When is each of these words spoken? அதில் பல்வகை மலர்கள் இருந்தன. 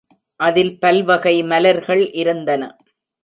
அதில் 0.39 0.71
பல்வகை 0.79 1.43
மலர்கள் 1.43 2.03
இருந்தன. 2.13 2.63